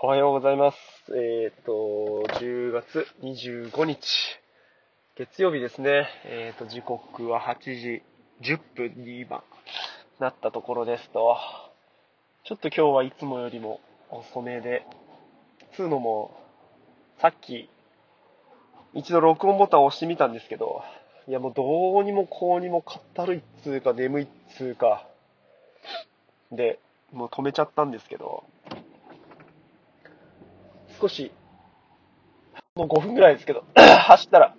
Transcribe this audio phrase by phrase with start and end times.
[0.00, 0.78] おはようございます。
[1.16, 3.96] えっ、と、10月25日、
[5.14, 6.08] 月曜日ですね。
[6.24, 8.02] えっ、と、時刻は8時
[8.42, 9.44] 10分に今、
[10.18, 11.36] なったところですと、
[12.42, 13.80] ちょっと今日はいつもよりも
[14.10, 14.84] 遅めで、
[15.76, 16.36] つうのも、
[17.20, 17.70] さっき、
[18.94, 20.82] 一度録音ボタンを押してみたんですけど、
[21.28, 24.26] いやもうどうにもこうにもかったるいっつうか眠いっ
[24.56, 25.06] つうか、
[26.50, 26.80] で、
[27.12, 28.42] もう止めちゃったんですけど、
[31.00, 31.32] 少し、
[32.74, 34.54] もう5分ぐらいですけど、 走ったら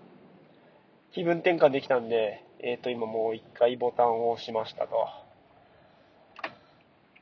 [1.13, 5.07] 気分転換できたんで、えっ、と、今もう一回ボタンを押しましたと。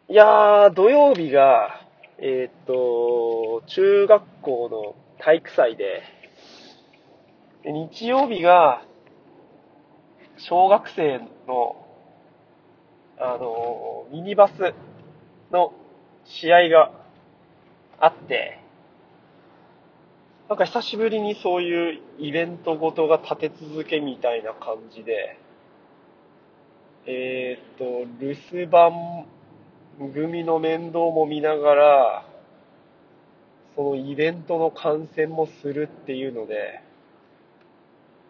[0.10, 1.82] いやー、土曜日が、
[2.18, 6.02] えっ、と、中学校の体育祭、で
[7.66, 8.84] 日曜日が、
[10.38, 11.86] 小学生の、
[13.18, 14.74] あの、ミニバス
[15.52, 15.74] の
[16.26, 16.92] 試合が
[18.00, 18.63] あって、
[20.50, 25.40] なんか久しぶりにそういうイベントごとが立て続けみたいな感じで、
[27.06, 29.26] えーっと、留守番
[30.14, 32.26] 組の面倒も見ながら、
[33.76, 36.82] そのイベントの観戦もするっていうので、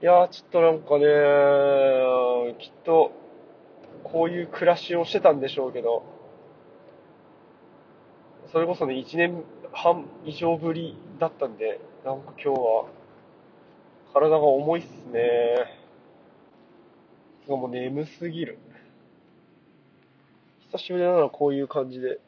[0.03, 3.11] いやー、ちょっとなんかね、きっと、
[4.03, 6.03] こういう暮らしをしてたんでしょうけど、
[8.51, 12.85] それこそね、1年半以上ぶりだったんで、なんか今日は、
[14.13, 15.55] 体が重いっすね。
[17.43, 18.57] しかも眠すぎる。
[20.71, 22.19] 久しぶりだな、こういう感じで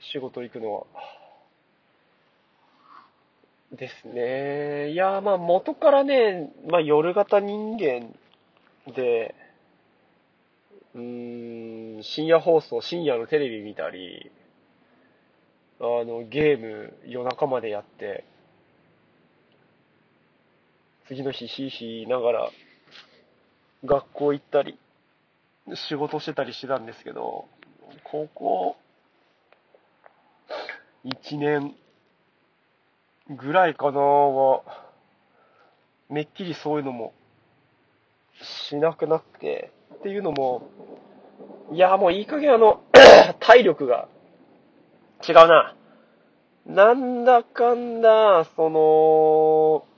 [0.00, 0.86] 仕事行くのは。
[3.70, 4.90] ですね。
[4.90, 8.12] いや、まあ元からね、まあ夜型人間
[8.92, 9.36] で、
[10.96, 14.32] うーん、深夜放送、深夜のテレビ見たり、
[15.78, 18.24] あの、ゲーム夜中までやって、
[21.10, 22.50] 次の日ヒーヒー言いながら
[23.84, 24.78] 学校行ったり、
[25.74, 27.48] 仕事してたりしてたんですけど、
[28.04, 28.76] ここ
[31.04, 31.74] 1年
[33.28, 34.62] ぐらいかなは、
[36.08, 37.12] めっきりそういうのも
[38.68, 40.70] しなくなって、っていうのも、
[41.72, 42.84] いや、もういい加減あの、
[43.40, 44.06] 体力が
[45.28, 45.74] 違うな。
[46.66, 49.89] なんだかんだ、その、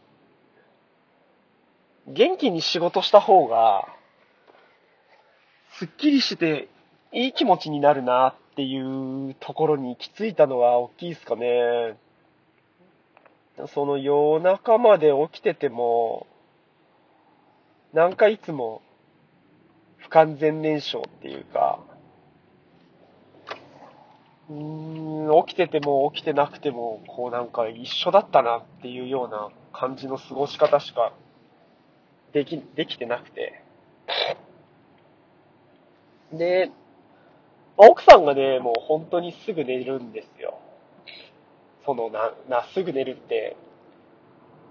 [2.15, 3.89] 元気に仕事した方が、
[5.79, 6.69] すっきりして
[7.11, 11.97] いい気持ちになるなっていうところに行き着いたのは大きいですかね。
[13.69, 16.27] その夜中まで起きてても、
[17.95, 18.83] なんかいつも
[19.97, 21.81] 不完全燃焼っていうか、
[24.51, 31.15] うーん、起きてても起きてなくても、こうなんか一緒だったなっていうような感じの過ごし方しか
[32.33, 33.63] でき、できてなくて。
[36.33, 36.71] で、
[37.77, 40.59] 奥さんがね、もう本当にすぐ寝るんですよ。
[41.85, 43.57] そのな、な、すぐ寝るって、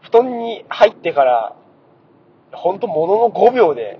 [0.01, 1.55] 布団に入ってから、
[2.51, 3.99] ほんとものの5秒で、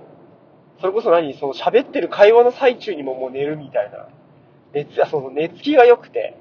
[0.80, 4.08] それこそ何その喋ってる会話の最中にももう寝るみたいな。
[4.72, 6.36] 寝つ、その寝つきが良くて。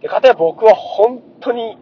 [0.00, 1.78] で、かたや僕は本当に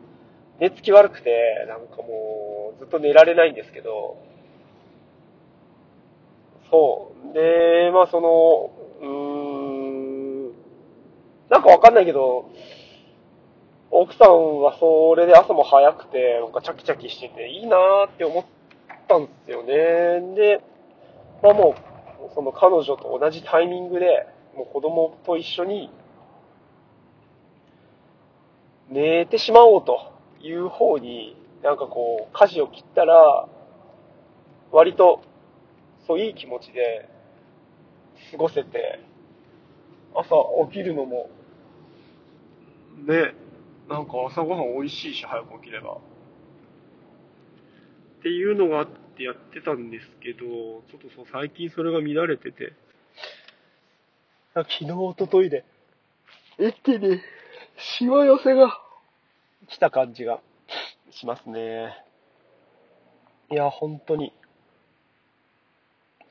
[0.60, 4.16] 寝つき悪くて、なんかもうずっと寝られないんですけど、
[6.70, 7.34] そう。
[7.34, 8.70] で、まあその、
[9.00, 10.52] うーん、
[11.50, 12.50] なんかわかんないけど、
[13.90, 18.44] 奥さんはそれで朝も早くて、なんかチャキチャキしてていいなーって思っ
[19.08, 20.34] たんですよね。
[20.34, 20.60] で、
[21.42, 21.74] まあも
[22.30, 24.26] う、その彼女と同じタイミングで、
[24.56, 25.90] もう子供と一緒に
[28.88, 30.13] 寝てしまおうと
[30.44, 33.48] いう方に、なんかこう、舵を切ったら、
[34.70, 35.22] 割と、
[36.06, 37.08] そういい気持ちで
[38.30, 39.00] 過ごせて、
[40.14, 40.34] 朝
[40.70, 41.30] 起きるのも、
[43.06, 43.34] ね、
[43.88, 45.94] なんか朝ごはん美味しいし、早く起きれば。
[45.94, 45.96] っ
[48.22, 48.86] ていうのがあっ
[49.16, 52.74] てやってたんですけど、ちょっとそう最近それが乱れてて、
[54.54, 55.64] 昨日、一昨日で、
[56.58, 57.20] 一気に、
[57.76, 58.83] しわ寄せが
[59.68, 60.40] 来た感じが
[61.10, 61.96] しますね。
[63.50, 64.32] いや、本当に、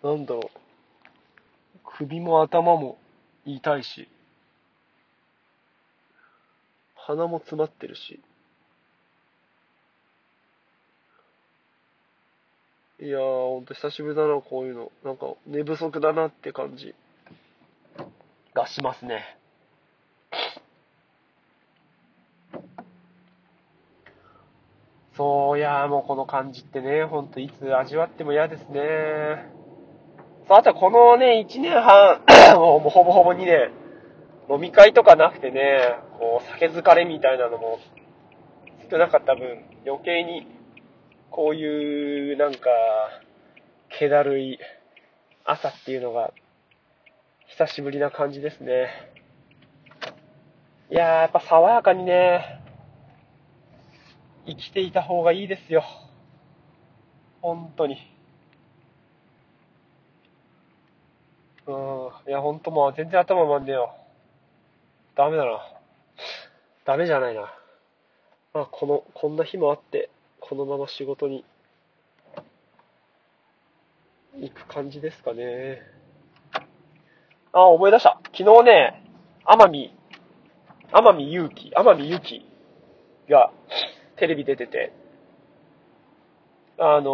[0.03, 2.97] なんだろう、首も頭も
[3.45, 4.07] 痛いし、
[6.95, 8.19] 鼻も詰まってるし、
[12.99, 14.91] いやー、ほんと久しぶりだな、こういうの。
[15.03, 16.95] なんか、寝不足だなって感じ
[18.53, 19.37] がしますね。
[25.23, 29.47] そう、いやーもうこの感じってね、ほんといつ味わっても嫌ですね。
[30.49, 32.19] そう、あとはこのね、1年半、
[32.59, 33.71] もうほぼほぼ2年、
[34.49, 37.79] 飲み会とかなくてね、こう、酒疲れみたいなのも
[38.91, 40.45] 少なかった分、余計に、
[41.31, 42.69] こういう、なんか、
[43.97, 44.59] 気だるい
[45.45, 46.33] 朝っていうのが、
[47.47, 48.89] 久しぶりな感じですね。
[50.91, 52.62] いやー、やっぱ爽やかにね、
[54.45, 55.83] 生きていた方がいいですよ。
[57.41, 57.97] 本当に。
[61.67, 62.29] うん。
[62.29, 63.95] いや、本当もう全然頭回んねえよ。
[65.15, 65.59] ダメだな。
[66.85, 67.53] ダメじゃないな。
[68.53, 70.09] まあ、この、こんな日もあって、
[70.39, 71.45] このまま仕事に
[74.35, 75.81] 行く感じですかね。
[77.53, 78.19] あ、思い出した。
[78.35, 79.03] 昨日ね、
[79.45, 79.93] 天海、
[80.91, 82.45] 天海祐希、天海祐希
[83.29, 83.51] が
[84.17, 84.93] テレビ出てて、
[86.77, 87.05] あのー、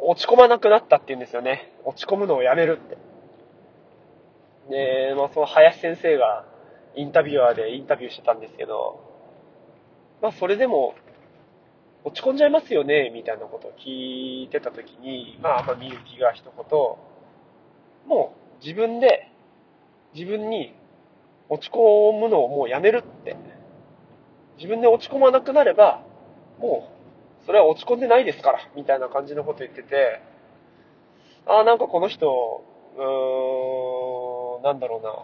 [0.00, 1.72] 落ち込まなくなったって言うんですよね。
[1.84, 2.98] 落ち込むのをやめるって。
[4.70, 6.44] で、まあ、その林先生が
[6.94, 9.00] インタビュアーでインタビューしてたんですけど、
[10.20, 10.94] まあ、それでも、
[12.04, 16.64] 落ち込んじゃいますよね、みたいなことを聞いてたときに、まあ、まあ、みゆきが一言、
[18.08, 19.30] もう自分で、
[20.14, 20.74] 自分に
[21.48, 23.36] 落ち込むのをもうやめるって。
[24.56, 26.02] 自分で落ち込まなくなれば、
[26.58, 26.88] も
[27.42, 30.20] う、それは落ち込んでないですから、みたいな感じのこと言ってて、
[31.46, 32.64] ああ、なんかこの人、
[32.96, 35.14] うーん、なんだろうな。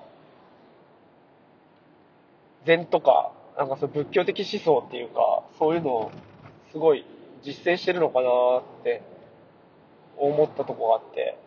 [2.67, 6.11] 禅とか、なんかそう仏教的思想っていうか、そういうのを
[6.73, 7.05] すごい
[7.43, 8.29] 実践してるのかな
[8.81, 9.03] って
[10.17, 11.39] 思ったとこがあって、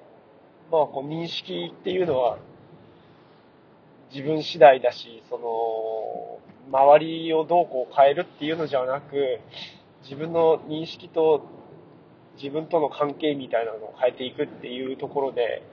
[0.72, 2.38] まあ、こう認識っていうのは
[4.13, 9.39] 自分次第だし、その、周りをどうこう変えるっていうのじゃなく、
[10.03, 11.45] 自分の認識と
[12.37, 15.63] 自分との関係みたいなのを変えていくっていうところで、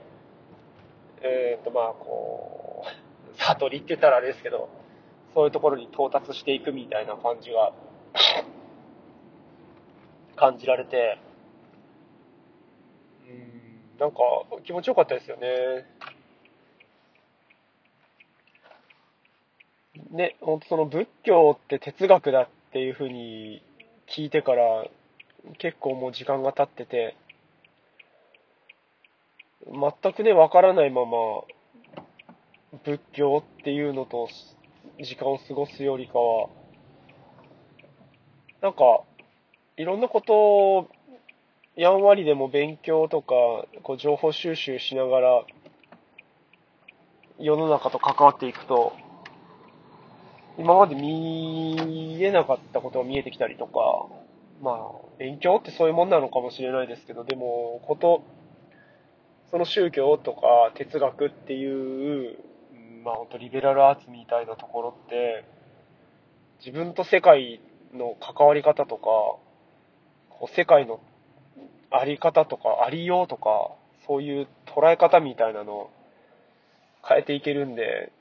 [1.21, 4.69] えっ、と、まあ、こう、悟りって言ったらあれですけど、
[5.33, 7.73] そういうところに到達していくみたいな感じが
[10.35, 11.19] 感じられて、
[13.27, 14.17] うん、なんか
[14.63, 15.85] 気持ちよかったですよね。
[20.11, 23.61] ね、ほんとその仏教って哲学だっていうふうに
[24.07, 24.85] 聞いてから
[25.59, 27.15] 結構もう時間が経ってて、
[29.67, 31.11] 全くね、わからないまま
[32.83, 34.29] 仏教っていうのと
[34.99, 36.49] 時間を過ごすよりかは、
[38.61, 39.01] なんか、
[39.77, 40.89] いろんなことを
[41.75, 43.35] やんわりでも勉強とか、
[43.83, 45.43] こう情報収集しながら、
[47.37, 48.93] 世の中と関わっていくと、
[50.59, 54.07] 今まで見えなかったことが見えてきたりとか、
[54.61, 54.75] まあ、
[55.17, 58.23] 勉強ってそういうもんなのかもしれないですけど、でも、こと、
[59.51, 60.41] その宗教とか
[60.75, 62.39] 哲学っていう、
[63.05, 65.45] まあ本当リベラルアーツみたいなところって、
[66.59, 67.61] 自分と世界
[67.93, 69.09] の関わり方とか、
[70.53, 70.99] 世界の
[71.89, 73.71] あり方とか、ありようとか、
[74.05, 75.91] そういう捉え方みたいなのを
[77.07, 78.11] 変えていけるんで、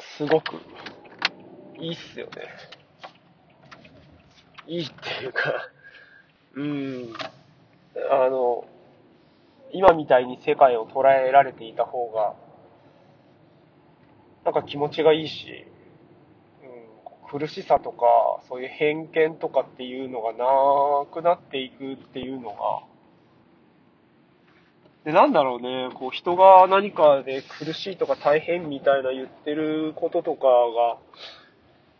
[0.00, 0.56] すごく
[1.80, 2.32] いいっすよね。
[4.66, 5.70] いいっていうか、
[6.54, 7.12] うん、
[8.10, 8.66] あの、
[9.72, 12.34] 今みたいに世界を捉えられていた方が、
[14.44, 15.66] なんか気持ちがいいし、
[17.30, 18.06] 苦しさとか、
[18.48, 22.56] そういう偏見とかっていうのがなくなっていくっていうのが、
[25.04, 30.98] で、なんだろうね、こう人が何かで苦しいとか大変みたいな言ってることとかが、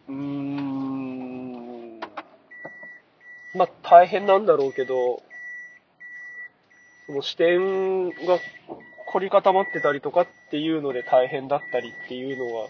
[0.09, 2.00] うーん、
[3.55, 5.23] まあ大変なんだろうけど、
[7.07, 8.14] その視点が
[9.07, 12.69] 凝り固まってたりとかっていうので大変だったりっていうのが、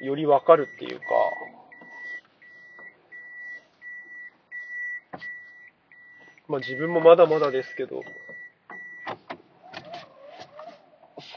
[0.00, 1.04] よりわかるっていうか、
[6.48, 8.02] まあ自分もまだまだですけど、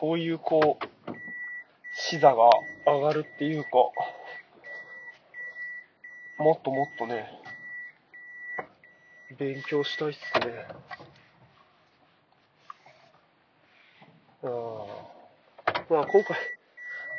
[0.03, 1.11] そういうこう、
[1.95, 2.49] 視座が
[2.85, 3.69] 上がるっていうか、
[6.37, 7.25] もっともっとね、
[9.39, 10.67] 勉強したいっすね。
[14.43, 14.47] あ
[15.89, 16.37] まあ今回、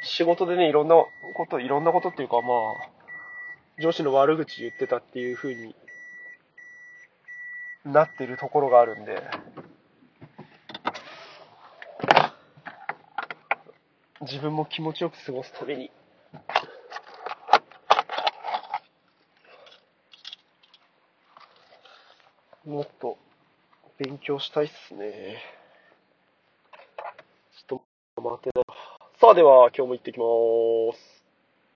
[0.03, 1.11] 仕事でね、いろんなこ
[1.49, 5.75] と、いろんなことっていうか、まあ、上司の悪口言ってたっていう風に
[7.87, 9.23] なってるところがあるんで、
[14.25, 15.91] 自分も気持ちよく過ごすために。
[22.65, 23.19] もっと
[23.99, 25.37] 勉強したいっすね。
[27.69, 27.81] ちょっ
[28.17, 28.63] と待ってな。
[29.21, 30.25] さあでは今日も行ってきま
[30.99, 31.14] す。